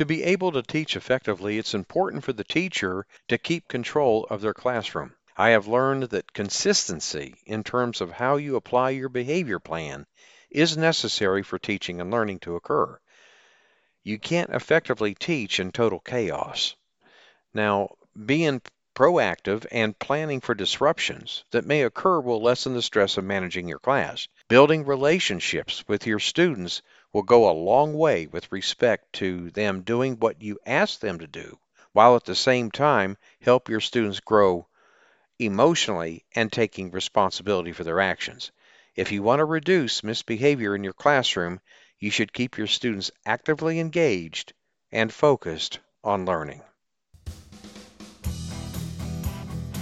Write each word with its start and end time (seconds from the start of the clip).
To 0.00 0.06
be 0.06 0.22
able 0.22 0.52
to 0.52 0.62
teach 0.62 0.96
effectively, 0.96 1.58
it's 1.58 1.74
important 1.74 2.24
for 2.24 2.32
the 2.32 2.42
teacher 2.42 3.04
to 3.28 3.36
keep 3.36 3.68
control 3.68 4.26
of 4.30 4.40
their 4.40 4.54
classroom. 4.54 5.14
I 5.36 5.50
have 5.50 5.68
learned 5.68 6.04
that 6.04 6.32
consistency 6.32 7.36
in 7.44 7.64
terms 7.64 8.00
of 8.00 8.12
how 8.12 8.36
you 8.36 8.56
apply 8.56 8.90
your 8.90 9.10
behavior 9.10 9.58
plan 9.58 10.06
is 10.50 10.74
necessary 10.74 11.42
for 11.42 11.58
teaching 11.58 12.00
and 12.00 12.10
learning 12.10 12.38
to 12.38 12.56
occur. 12.56 12.98
You 14.02 14.18
can't 14.18 14.48
effectively 14.54 15.14
teach 15.14 15.60
in 15.60 15.70
total 15.70 16.00
chaos. 16.00 16.76
Now, 17.52 17.90
being 18.24 18.62
proactive 18.94 19.66
and 19.70 19.98
planning 19.98 20.40
for 20.40 20.54
disruptions 20.54 21.44
that 21.50 21.66
may 21.66 21.82
occur 21.82 22.20
will 22.20 22.42
lessen 22.42 22.72
the 22.72 22.80
stress 22.80 23.18
of 23.18 23.24
managing 23.24 23.68
your 23.68 23.78
class. 23.78 24.28
Building 24.48 24.86
relationships 24.86 25.84
with 25.86 26.06
your 26.06 26.20
students 26.20 26.80
will 27.12 27.22
go 27.22 27.50
a 27.50 27.52
long 27.52 27.94
way 27.94 28.26
with 28.26 28.52
respect 28.52 29.12
to 29.12 29.50
them 29.50 29.82
doing 29.82 30.14
what 30.14 30.42
you 30.42 30.58
ask 30.64 31.00
them 31.00 31.18
to 31.18 31.26
do, 31.26 31.58
while 31.92 32.14
at 32.14 32.24
the 32.24 32.34
same 32.34 32.70
time 32.70 33.16
help 33.40 33.68
your 33.68 33.80
students 33.80 34.20
grow 34.20 34.66
emotionally 35.38 36.24
and 36.36 36.52
taking 36.52 36.90
responsibility 36.90 37.72
for 37.72 37.82
their 37.82 38.00
actions. 38.00 38.52
If 38.94 39.10
you 39.10 39.22
want 39.22 39.40
to 39.40 39.44
reduce 39.44 40.04
misbehavior 40.04 40.76
in 40.76 40.84
your 40.84 40.92
classroom, 40.92 41.60
you 41.98 42.10
should 42.10 42.32
keep 42.32 42.58
your 42.58 42.66
students 42.66 43.10
actively 43.26 43.80
engaged 43.80 44.52
and 44.92 45.12
focused 45.12 45.80
on 46.04 46.26
learning. 46.26 46.62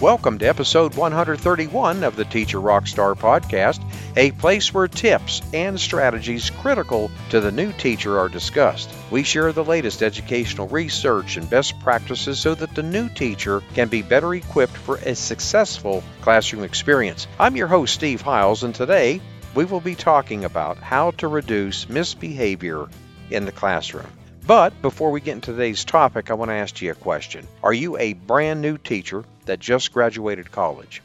Welcome 0.01 0.39
to 0.39 0.47
episode 0.47 0.95
131 0.95 2.05
of 2.05 2.15
the 2.15 2.25
Teacher 2.25 2.59
Rockstar 2.59 3.17
podcast, 3.17 3.83
a 4.17 4.33
place 4.33 4.73
where 4.73 4.89
tips 4.89 5.43
and 5.53 5.79
strategies 5.79 6.51
critical 6.51 7.11
to 7.31 7.41
the 7.41 7.53
new 7.53 7.73
teacher 7.73 8.19
are 8.19 8.29
discussed. 8.29 8.91
We 9.11 9.23
share 9.23 9.53
the 9.53 9.65
latest 9.65 10.03
educational 10.03 10.69
research 10.69 11.37
and 11.37 11.49
best 11.49 11.79
practices 11.81 12.39
so 12.39 12.55
that 12.55 12.75
the 12.75 12.83
new 12.83 13.09
teacher 13.09 13.63
can 13.75 13.89
be 13.89 14.03
better 14.03 14.35
equipped 14.35 14.77
for 14.77 14.97
a 14.97 15.15
successful 15.15 16.03
classroom 16.21 16.65
experience. 16.65 17.27
I'm 17.39 17.57
your 17.57 17.69
host, 17.69 17.95
Steve 17.95 18.21
Hiles, 18.21 18.65
and 18.65 18.75
today 18.75 19.21
we 19.55 19.65
will 19.65 19.81
be 19.81 19.95
talking 19.95 20.45
about 20.45 20.79
how 20.79 21.13
to 21.13 21.29
reduce 21.29 21.89
misbehavior 21.89 22.89
in 23.31 23.45
the 23.45 23.53
classroom. 23.53 24.11
But 24.47 24.81
before 24.81 25.11
we 25.11 25.21
get 25.21 25.35
into 25.35 25.53
today's 25.53 25.85
topic, 25.85 26.31
I 26.31 26.35
want 26.35 26.51
to 26.51 26.55
ask 26.55 26.81
you 26.81 26.91
a 26.91 26.95
question. 26.95 27.47
Are 27.63 27.73
you 27.73 27.99
a 27.99 28.15
brand 28.15 28.63
new 28.63 28.79
teacher 28.79 29.25
that 29.45 29.61
just 29.61 29.93
graduated 29.93 30.51
college? 30.51 31.03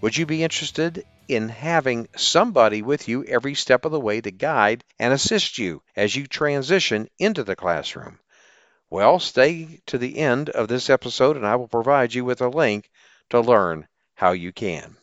Would 0.00 0.16
you 0.16 0.26
be 0.26 0.42
interested 0.42 1.04
in 1.28 1.48
having 1.48 2.08
somebody 2.16 2.82
with 2.82 3.08
you 3.08 3.24
every 3.24 3.54
step 3.54 3.84
of 3.84 3.92
the 3.92 4.00
way 4.00 4.20
to 4.20 4.30
guide 4.30 4.84
and 4.98 5.12
assist 5.12 5.58
you 5.58 5.82
as 5.96 6.14
you 6.14 6.26
transition 6.26 7.08
into 7.18 7.44
the 7.44 7.56
classroom? 7.56 8.18
Well, 8.90 9.18
stay 9.18 9.80
to 9.86 9.98
the 9.98 10.18
end 10.18 10.50
of 10.50 10.68
this 10.68 10.88
episode 10.90 11.36
and 11.36 11.46
I 11.46 11.56
will 11.56 11.68
provide 11.68 12.14
you 12.14 12.24
with 12.24 12.40
a 12.40 12.48
link 12.48 12.90
to 13.30 13.40
learn 13.40 13.88
how 14.14 14.32
you 14.32 14.52
can. 14.52 14.96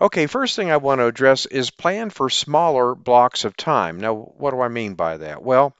Okay, 0.00 0.26
first 0.26 0.56
thing 0.56 0.70
I 0.70 0.78
want 0.78 1.00
to 1.00 1.06
address 1.06 1.46
is 1.46 1.70
plan 1.70 2.10
for 2.10 2.28
smaller 2.28 2.94
blocks 2.94 3.44
of 3.44 3.56
time. 3.56 4.00
Now, 4.00 4.14
what 4.14 4.50
do 4.50 4.60
I 4.60 4.68
mean 4.68 4.94
by 4.94 5.18
that? 5.18 5.42
Well, 5.42 5.74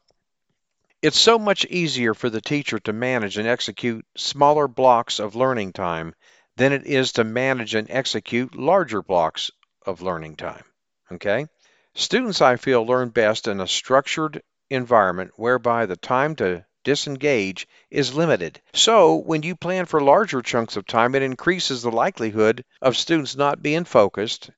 it's 1.02 1.18
so 1.18 1.38
much 1.38 1.66
easier 1.66 2.14
for 2.14 2.30
the 2.30 2.40
teacher 2.40 2.78
to 2.78 2.92
manage 2.92 3.36
and 3.38 3.48
execute 3.48 4.06
smaller 4.16 4.68
blocks 4.68 5.18
of 5.18 5.34
learning 5.34 5.72
time 5.72 6.14
than 6.56 6.72
it 6.72 6.86
is 6.86 7.12
to 7.12 7.24
manage 7.24 7.74
and 7.74 7.90
execute 7.90 8.54
larger 8.54 9.02
blocks 9.02 9.50
of 9.84 10.02
learning 10.02 10.36
time. 10.36 10.64
Okay? 11.10 11.46
Students, 11.94 12.40
I 12.40 12.56
feel, 12.56 12.86
learn 12.86 13.10
best 13.10 13.48
in 13.48 13.60
a 13.60 13.66
structured 13.66 14.42
environment 14.70 15.32
whereby 15.36 15.86
the 15.86 15.96
time 15.96 16.36
to 16.36 16.64
disengage 16.84 17.66
is 17.90 18.14
limited. 18.14 18.60
So, 18.72 19.16
when 19.16 19.42
you 19.42 19.56
plan 19.56 19.86
for 19.86 20.00
larger 20.00 20.42
chunks 20.42 20.76
of 20.76 20.86
time, 20.86 21.14
it 21.14 21.22
increases 21.22 21.82
the 21.82 21.90
likelihood 21.90 22.64
of 22.82 22.96
students 22.96 23.36
not 23.36 23.62
being 23.62 23.84
focused 23.84 24.50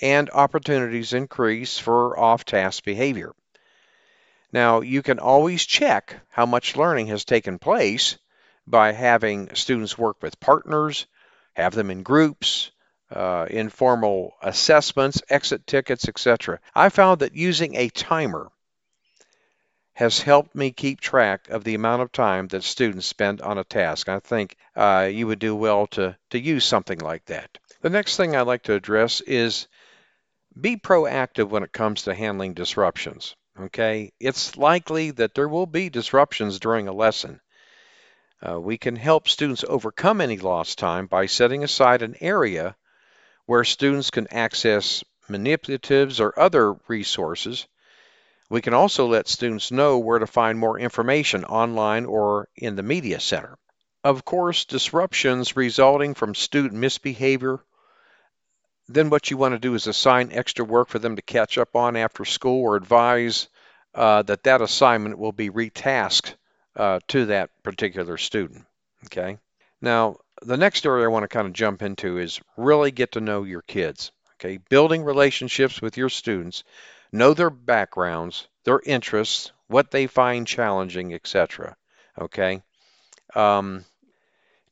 and 0.00 0.30
opportunities 0.30 1.12
increase 1.12 1.78
for 1.78 2.18
off 2.18 2.44
task 2.44 2.84
behavior. 2.84 3.32
Now, 4.52 4.80
you 4.80 5.02
can 5.02 5.18
always 5.18 5.64
check 5.64 6.16
how 6.28 6.44
much 6.44 6.76
learning 6.76 7.06
has 7.06 7.24
taken 7.24 7.58
place 7.58 8.18
by 8.66 8.92
having 8.92 9.54
students 9.54 9.96
work 9.96 10.22
with 10.22 10.40
partners, 10.40 11.06
have 11.54 11.74
them 11.74 11.90
in 11.90 12.02
groups, 12.02 12.70
uh, 13.10 13.46
informal 13.50 14.34
assessments, 14.42 15.22
exit 15.28 15.66
tickets, 15.66 16.08
etc. 16.08 16.60
I 16.74 16.88
found 16.88 17.20
that 17.20 17.36
using 17.36 17.74
a 17.74 17.88
timer 17.88 18.50
has 19.94 20.20
helped 20.20 20.54
me 20.54 20.70
keep 20.70 21.00
track 21.00 21.48
of 21.50 21.64
the 21.64 21.74
amount 21.74 22.02
of 22.02 22.10
time 22.10 22.48
that 22.48 22.64
students 22.64 23.06
spend 23.06 23.42
on 23.42 23.58
a 23.58 23.64
task. 23.64 24.08
I 24.08 24.20
think 24.20 24.56
uh, 24.74 25.08
you 25.12 25.26
would 25.26 25.38
do 25.38 25.54
well 25.54 25.86
to, 25.88 26.16
to 26.30 26.40
use 26.40 26.64
something 26.64 26.98
like 26.98 27.26
that. 27.26 27.58
The 27.82 27.90
next 27.90 28.16
thing 28.16 28.34
I'd 28.34 28.42
like 28.42 28.62
to 28.64 28.74
address 28.74 29.20
is 29.20 29.68
be 30.58 30.76
proactive 30.76 31.48
when 31.48 31.62
it 31.62 31.72
comes 31.72 32.02
to 32.02 32.14
handling 32.14 32.54
disruptions. 32.54 33.36
Okay, 33.60 34.12
it's 34.18 34.56
likely 34.56 35.10
that 35.10 35.34
there 35.34 35.48
will 35.48 35.66
be 35.66 35.90
disruptions 35.90 36.58
during 36.58 36.88
a 36.88 36.92
lesson. 36.92 37.40
Uh, 38.46 38.60
we 38.60 38.76
can 38.76 38.96
help 38.96 39.28
students 39.28 39.64
overcome 39.68 40.20
any 40.20 40.38
lost 40.38 40.78
time 40.78 41.06
by 41.06 41.26
setting 41.26 41.62
aside 41.62 42.02
an 42.02 42.16
area 42.20 42.74
where 43.46 43.64
students 43.64 44.10
can 44.10 44.26
access 44.32 45.04
manipulatives 45.28 46.20
or 46.20 46.38
other 46.38 46.72
resources. 46.88 47.66
We 48.50 48.60
can 48.60 48.74
also 48.74 49.06
let 49.06 49.28
students 49.28 49.70
know 49.70 49.98
where 49.98 50.18
to 50.18 50.26
find 50.26 50.58
more 50.58 50.78
information 50.78 51.44
online 51.44 52.04
or 52.04 52.48
in 52.56 52.76
the 52.76 52.82
media 52.82 53.20
center. 53.20 53.56
Of 54.04 54.24
course, 54.24 54.64
disruptions 54.64 55.56
resulting 55.56 56.14
from 56.14 56.34
student 56.34 56.74
misbehavior 56.74 57.60
then 58.88 59.10
what 59.10 59.30
you 59.30 59.36
want 59.36 59.54
to 59.54 59.58
do 59.58 59.74
is 59.74 59.86
assign 59.86 60.32
extra 60.32 60.64
work 60.64 60.88
for 60.88 60.98
them 60.98 61.16
to 61.16 61.22
catch 61.22 61.56
up 61.56 61.74
on 61.76 61.96
after 61.96 62.24
school 62.24 62.62
or 62.62 62.76
advise 62.76 63.48
uh, 63.94 64.22
that 64.22 64.42
that 64.42 64.60
assignment 64.60 65.18
will 65.18 65.32
be 65.32 65.50
retasked 65.50 66.34
uh, 66.76 67.00
to 67.08 67.26
that 67.26 67.50
particular 67.62 68.16
student. 68.16 68.64
Okay. 69.06 69.38
Now, 69.80 70.16
the 70.42 70.56
next 70.56 70.86
area 70.86 71.04
I 71.04 71.08
want 71.08 71.24
to 71.24 71.28
kind 71.28 71.46
of 71.46 71.52
jump 71.52 71.82
into 71.82 72.18
is 72.18 72.40
really 72.56 72.90
get 72.90 73.12
to 73.12 73.20
know 73.20 73.44
your 73.44 73.62
kids. 73.62 74.12
Okay. 74.34 74.58
Building 74.68 75.04
relationships 75.04 75.80
with 75.80 75.96
your 75.96 76.08
students, 76.08 76.64
know 77.12 77.34
their 77.34 77.50
backgrounds, 77.50 78.48
their 78.64 78.80
interests, 78.84 79.52
what 79.68 79.90
they 79.90 80.06
find 80.06 80.46
challenging, 80.46 81.14
etc. 81.14 81.76
Okay. 82.18 82.62
Um, 83.34 83.84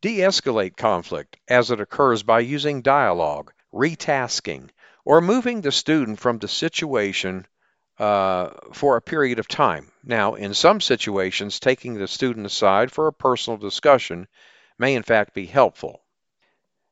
de 0.00 0.18
escalate 0.18 0.76
conflict 0.76 1.36
as 1.48 1.70
it 1.70 1.80
occurs 1.80 2.22
by 2.22 2.40
using 2.40 2.82
dialogue 2.82 3.52
retasking, 3.72 4.68
or 5.04 5.20
moving 5.20 5.60
the 5.60 5.70
student 5.70 6.18
from 6.18 6.38
the 6.38 6.48
situation 6.48 7.46
uh, 8.00 8.50
for 8.72 8.96
a 8.96 9.02
period 9.02 9.38
of 9.38 9.46
time. 9.46 9.92
Now, 10.02 10.34
in 10.34 10.54
some 10.54 10.80
situations, 10.80 11.60
taking 11.60 11.94
the 11.94 12.08
student 12.08 12.46
aside 12.46 12.90
for 12.90 13.06
a 13.06 13.12
personal 13.12 13.58
discussion 13.58 14.26
may 14.78 14.94
in 14.94 15.02
fact 15.02 15.34
be 15.34 15.44
helpful. 15.44 16.00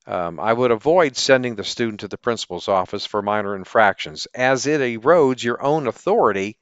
Um, 0.07 0.39
I 0.39 0.53
would 0.53 0.71
avoid 0.71 1.17
sending 1.17 1.55
the 1.55 1.65
student 1.65 2.01
to 2.01 2.09
the 2.09 2.19
principal's 2.19 2.69
office 2.69 3.07
for 3.07 3.23
minor 3.23 3.57
infractions, 3.57 4.27
as 4.35 4.67
it 4.67 4.83
erodes 4.83 5.43
your 5.43 5.63
own 5.63 5.87
authority 5.87 6.59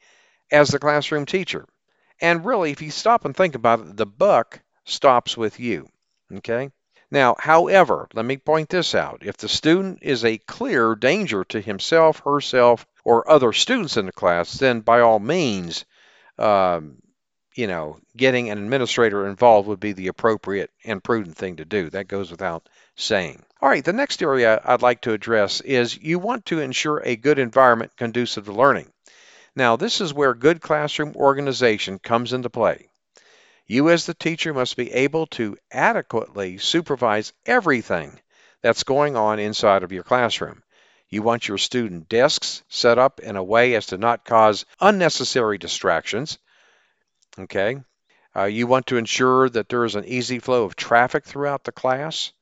as 0.53 0.69
the 0.69 0.79
classroom 0.79 1.27
teacher. 1.27 1.67
And 2.21 2.47
really, 2.47 2.71
if 2.71 2.81
you 2.83 2.93
stop 2.93 3.25
and 3.25 3.37
think 3.37 3.57
about 3.57 3.81
it, 3.81 3.97
the 3.97 4.07
buck 4.07 4.61
stops 4.85 5.37
with 5.37 5.59
you. 5.59 5.89
Okay? 6.33 6.71
Now, 7.11 7.35
however, 7.37 8.07
let 8.15 8.25
me 8.25 8.37
point 8.37 8.69
this 8.69 8.95
out. 8.95 9.23
If 9.23 9.39
the 9.39 9.49
student 9.49 10.01
is 10.03 10.25
a 10.25 10.39
clear 10.39 10.95
danger 10.95 11.43
to 11.47 11.61
himself, 11.61 12.21
herself, 12.21 12.87
or 13.07 13.31
other 13.31 13.53
students 13.53 13.97
in 13.97 14.07
the 14.07 14.13
class, 14.13 14.55
then 14.55 14.81
by 14.81 14.99
all 14.99 15.21
means, 15.21 15.85
um, 16.41 16.97
you 17.55 17.69
know, 17.69 18.01
getting 18.17 18.51
an 18.51 18.59
administrator 18.59 19.29
involved 19.29 19.69
would 19.69 19.79
be 19.79 19.93
the 19.93 20.09
appropriate 20.09 20.71
and 20.85 21.05
prudent 21.05 21.37
thing 21.37 21.55
to 21.55 21.65
do. 21.65 21.89
That 21.89 22.09
goes 22.09 22.33
without 22.33 22.69
saying. 22.97 23.45
All 23.63 23.69
right, 23.69 23.85
the 23.85 23.93
next 23.93 24.25
area 24.25 24.61
I'd 24.65 24.83
like 24.83 25.03
to 25.03 25.13
address 25.13 25.61
is 25.61 25.97
you 25.97 26.19
want 26.19 26.47
to 26.47 26.59
ensure 26.59 26.99
a 26.99 27.15
good 27.15 27.39
environment 27.39 27.97
conducive 27.97 28.47
to 28.47 28.53
learning. 28.53 28.91
Now, 29.55 29.77
this 29.77 30.01
is 30.01 30.13
where 30.13 30.35
good 30.35 30.61
classroom 30.61 31.15
organization 31.15 32.01
comes 32.01 32.33
into 32.33 32.51
play. 32.51 32.89
You, 33.69 33.89
as 33.91 34.07
the 34.07 34.15
teacher, 34.15 34.53
must 34.53 34.77
be 34.77 34.93
able 34.93 35.29
to 35.29 35.57
adequately 35.71 36.59
supervise 36.59 37.33
everything 37.47 38.19
that's 38.63 38.83
going 38.83 39.15
on 39.15 39.39
inside 39.39 39.85
of 39.85 39.93
your 39.93 40.03
classroom. 40.03 40.65
You 41.09 41.23
want 41.23 41.47
your 41.47 41.59
student 41.59 42.09
desks 42.09 42.63
set 42.69 42.99
up 42.99 43.21
in 43.21 43.37
a 43.37 43.45
way 43.45 43.75
as 43.75 43.87
to 43.87 43.99
not 43.99 44.25
cause 44.25 44.65
unnecessary 44.81 45.59
distractions. 45.59 46.39
Okay. 47.39 47.81
Uh, 48.35 48.45
you 48.45 48.67
want 48.67 48.87
to 48.89 48.97
ensure 48.97 49.49
that 49.49 49.69
there 49.69 49.85
is 49.85 49.95
an 49.95 50.05
easy 50.05 50.39
flow 50.39 50.65
of 50.65 50.77
traffic 50.77 51.25
throughout 51.25 51.65
the 51.65 51.73
class. 51.73 52.33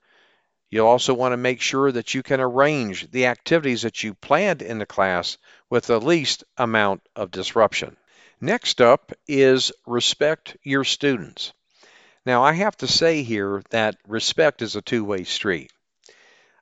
You 0.70 0.87
also 0.87 1.14
want 1.14 1.32
to 1.32 1.37
make 1.37 1.61
sure 1.61 1.93
that 1.93 2.14
you 2.14 2.22
can 2.22 2.40
arrange 2.40 3.11
the 3.11 3.26
activities 3.26 3.82
that 3.82 4.02
you 4.02 4.14
planned 4.14 4.61
in 4.61 4.78
the 4.78 4.87
class 4.87 5.38
with 5.70 5.87
the 5.87 6.00
least 6.00 6.43
amount 6.56 7.02
of 7.14 7.31
disruption. 7.31 7.96
Next 8.40 8.81
up 8.81 9.12
is 9.28 9.70
respect 9.87 10.56
your 10.62 10.84
students. 10.84 11.52
Now, 12.26 12.43
I 12.43 12.55
have 12.55 12.76
to 12.78 12.88
say 12.88 13.22
here 13.22 13.62
that 13.70 13.96
respect 14.08 14.62
is 14.62 14.75
a 14.75 14.82
two 14.82 15.05
way 15.05 15.25
street. 15.25 15.70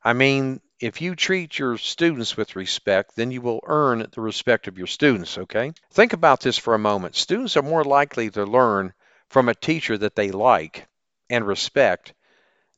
I 0.04 0.12
mean, 0.12 0.60
if 0.82 1.00
you 1.00 1.14
treat 1.14 1.61
your 1.61 1.79
students 1.79 2.37
with 2.37 2.56
respect, 2.56 3.14
then 3.14 3.31
you 3.31 3.40
will 3.40 3.61
earn 3.64 4.05
the 4.11 4.20
respect 4.20 4.67
of 4.67 4.76
your 4.76 4.88
students, 4.88 5.38
okay? 5.38 5.70
Think 5.93 6.12
about 6.12 6.40
this 6.40 6.58
for 6.58 6.75
a 6.75 6.79
moment. 6.79 7.14
Students 7.14 7.56
are 7.56 7.62
more 7.62 7.84
likely 7.84 8.31
to 8.31 8.44
learn 8.44 8.93
from 9.29 9.49
a 9.49 9.55
teacher 9.55 9.96
that 9.96 10.17
they 10.17 10.32
like 10.32 10.88
and 11.31 11.46
respect 11.46 12.14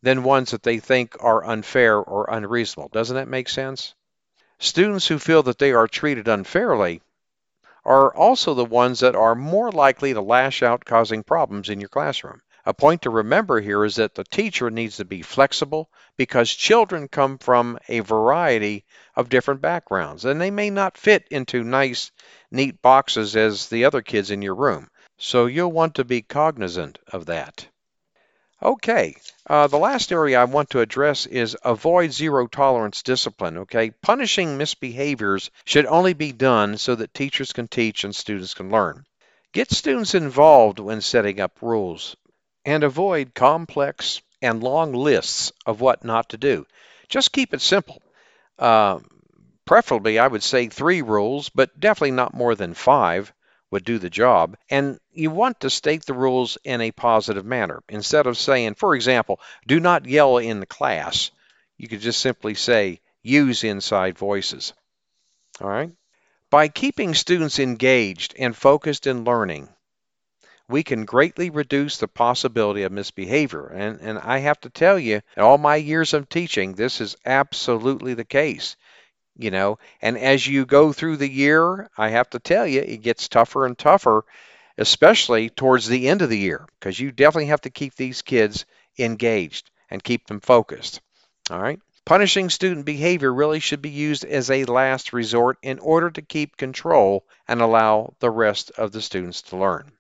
than 0.03 0.23
ones 0.23 0.51
that 0.51 0.63
they 0.63 0.81
think 0.81 1.17
are 1.21 1.47
unfair 1.47 1.97
or 1.97 2.29
unreasonable. 2.29 2.91
Doesn't 2.93 3.17
that 3.17 3.27
make 3.27 3.49
sense? 3.49 3.95
Students 4.59 5.07
who 5.07 5.19
feel 5.19 5.43
that 5.45 5.59
they 5.59 5.73
are 5.73 5.89
treated 5.89 6.29
unfairly 6.29 7.01
are 7.87 8.15
also 8.15 8.53
the 8.53 8.67
ones 8.67 9.01
that 9.01 9.17
are 9.17 9.35
more 9.35 9.73
likely 9.73 10.13
to 10.13 10.21
lash 10.21 10.63
out, 10.63 10.85
causing 10.85 11.23
problems 11.23 11.71
in 11.71 11.81
your 11.81 11.89
classroom. 11.89 12.43
A 12.67 12.73
point 12.73 13.03
to 13.03 13.11
remember 13.11 13.61
here 13.61 13.85
is 13.85 13.97
that 13.97 14.15
the 14.15 14.25
teacher 14.25 14.71
needs 14.71 14.97
to 14.97 15.05
be 15.05 15.21
flexible 15.21 15.91
because 16.17 16.51
children 16.51 17.09
come 17.09 17.37
from 17.37 17.79
a 17.89 18.01
variety 18.01 18.87
of 19.15 19.29
different 19.29 19.61
backgrounds 19.61 20.25
and 20.25 20.41
they 20.41 20.51
may 20.51 20.71
not 20.71 20.97
fit 20.97 21.29
into 21.31 21.63
nice, 21.63 22.11
neat 22.51 22.81
boxes 22.81 23.37
as 23.37 23.69
the 23.69 23.85
other 23.85 24.01
kids 24.01 24.31
in 24.31 24.41
your 24.41 24.55
room. 24.55 24.89
So 25.19 25.45
you'll 25.45 25.73
want 25.73 25.97
to 25.97 26.05
be 26.05 26.23
cognizant 26.23 26.99
of 27.09 27.27
that. 27.27 27.69
Okay, 28.63 29.15
uh, 29.47 29.67
the 29.67 29.77
last 29.77 30.11
area 30.11 30.41
I 30.41 30.45
want 30.45 30.71
to 30.71 30.81
address 30.81 31.27
is 31.27 31.55
avoid 31.65 32.13
zero 32.13 32.47
tolerance 32.47 33.03
discipline. 33.03 33.59
Okay, 33.59 33.91
punishing 33.91 34.57
misbehaviors 34.57 35.51
should 35.67 35.85
only 35.85 36.15
be 36.15 36.33
done 36.33 36.79
so 36.79 36.95
that 36.95 37.13
teachers 37.13 37.53
can 37.53 37.69
teach 37.69 38.05
and 38.05 38.17
students 38.17 38.55
can 38.55 38.71
learn. 38.71 39.05
Get 39.53 39.71
students 39.71 40.15
involved 40.15 40.79
when 40.79 41.03
setting 41.03 41.41
up 41.41 41.59
rules 41.61 42.17
and 42.65 42.85
avoid 42.85 43.35
complex 43.35 44.21
and 44.41 44.63
long 44.63 44.93
lists 44.93 45.53
of 45.67 45.81
what 45.81 46.05
not 46.05 46.31
to 46.31 46.37
do. 46.37 46.67
Just 47.09 47.33
keep 47.33 47.55
it 47.55 47.61
simple. 47.61 48.03
Uh, 48.59 49.01
preferably, 49.65 50.19
I 50.19 50.27
would 50.27 50.43
say 50.43 50.69
three 50.69 51.03
rules, 51.03 51.49
but 51.49 51.79
definitely 51.79 52.13
not 52.13 52.35
more 52.35 52.55
than 52.55 52.75
five 52.75 53.33
would 53.71 53.85
do 53.85 53.99
the 53.99 54.11
job. 54.11 54.57
And 54.71 55.01
you 55.13 55.31
want 55.31 55.61
to 55.61 55.71
state 55.71 56.07
the 56.07 56.15
rules 56.15 56.59
in 56.63 56.81
a 56.81 56.93
positive 56.93 57.45
manner. 57.45 57.83
Instead 57.89 58.27
of 58.27 58.39
saying, 58.39 58.75
for 58.75 58.95
example, 58.95 59.41
do 59.67 59.81
not 59.81 60.07
yell 60.07 60.39
in 60.39 60.61
the 60.61 60.67
class, 60.67 61.31
you 61.77 61.89
could 61.89 62.01
just 62.01 62.21
simply 62.21 62.55
say, 62.55 63.01
use 63.23 63.65
inside 63.65 64.19
voices. 64.19 64.75
All 65.61 65.69
right? 65.69 65.91
By 66.51 66.69
keeping 66.69 67.15
students 67.15 67.59
engaged 67.59 68.35
and 68.39 68.57
focused 68.57 69.09
in 69.09 69.25
learning, 69.25 69.69
we 70.69 70.83
can 70.83 71.05
greatly 71.05 71.51
reduce 71.51 71.99
the 71.99 72.09
possibility 72.09 72.83
of 72.83 72.93
misbehavior. 72.93 73.67
And, 73.67 74.01
and 74.01 74.19
I 74.19 74.39
have 74.39 74.61
to 74.61 74.71
tell 74.71 74.99
you, 74.99 75.21
in 75.37 75.43
all 75.43 75.59
my 75.59 75.77
years 75.77 76.15
of 76.15 76.29
teaching, 76.29 76.75
this 76.75 77.01
is 77.01 77.17
absolutely 77.25 78.15
the 78.15 78.25
case. 78.25 78.77
You 79.37 79.51
know, 79.51 79.79
and 80.01 80.17
as 80.17 80.47
you 80.47 80.65
go 80.65 80.93
through 80.93 81.17
the 81.17 81.31
year, 81.31 81.91
I 81.99 82.11
have 82.11 82.31
to 82.31 82.39
tell 82.39 82.67
you, 82.67 82.81
it 82.81 83.03
gets 83.03 83.29
tougher 83.29 83.67
and 83.67 83.77
tougher, 83.77 84.25
especially 84.79 85.51
towards 85.51 85.89
the 85.89 86.09
end 86.09 86.23
of 86.23 86.31
the 86.31 86.39
year, 86.39 86.67
because 86.79 87.01
you 87.01 87.11
definitely 87.11 87.47
have 87.47 87.63
to 87.63 87.71
keep 87.71 87.97
these 87.97 88.23
kids 88.23 88.65
engaged 88.97 89.71
and 89.91 90.03
keep 90.03 90.27
them 90.29 90.41
focused. 90.41 91.01
All 91.51 91.61
right. 91.61 91.81
Punishing 92.07 92.49
student 92.49 92.85
behavior 92.85 93.33
really 93.33 93.61
should 93.61 93.83
be 93.83 93.91
used 93.91 94.25
as 94.25 94.51
a 94.51 94.67
last 94.67 95.13
resort 95.13 95.59
in 95.63 95.79
order 95.79 96.11
to 96.11 96.23
keep 96.23 96.57
control 96.57 97.25
and 97.49 97.61
allow 97.61 98.15
the 98.21 98.31
rest 98.31 98.71
of 98.79 98.93
the 98.93 99.03
students 99.03 99.43
to 99.43 99.57
learn. 99.57 99.91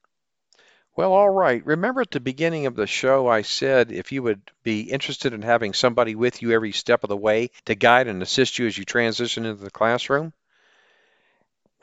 Well, 0.97 1.13
all 1.13 1.31
right. 1.31 1.67
Remember 1.67 2.03
at 2.03 2.13
the 2.13 2.21
beginning 2.21 2.67
of 2.67 2.77
the 2.77 2.87
show, 2.87 3.27
I 3.27 3.43
said 3.43 3.91
if 3.91 4.13
you 4.13 4.23
would 4.23 4.41
be 4.63 4.83
interested 4.83 5.33
in 5.33 5.43
having 5.43 5.75
somebody 5.75 6.15
with 6.15 6.41
you 6.41 6.53
every 6.53 6.71
step 6.71 7.03
of 7.03 7.09
the 7.09 7.17
way 7.17 7.51
to 7.65 7.75
guide 7.75 8.07
and 8.07 8.23
assist 8.23 8.61
you 8.61 8.69
as 8.69 8.79
you 8.79 8.85
transition 8.85 9.45
into 9.45 9.65
the 9.65 9.73
classroom? 9.73 10.33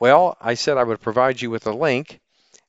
Well, 0.00 0.38
I 0.40 0.54
said 0.54 0.78
I 0.78 0.84
would 0.84 1.02
provide 1.02 1.42
you 1.42 1.50
with 1.50 1.66
a 1.66 1.72
link, 1.72 2.20